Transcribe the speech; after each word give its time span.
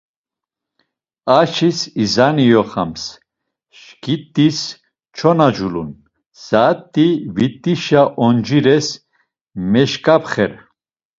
Aşis 1.37 1.79
izani 2.03 2.43
iyoxams, 2.47 3.03
şǩit̆is 3.79 4.59
çona 5.15 5.47
culun, 5.55 5.91
saat̆i 6.43 7.07
vitişa 7.35 8.01
oncires 8.25 8.87
meşǩapxer. 9.71 10.51